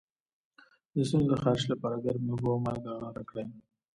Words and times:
د 0.93 0.95
ستوني 1.07 1.25
د 1.29 1.33
خارش 1.41 1.63
لپاره 1.71 2.01
ګرمې 2.05 2.29
اوبه 2.31 2.49
او 2.53 2.61
مالګه 2.65 2.91
غرغره 2.97 3.23
کړئ 3.29 3.45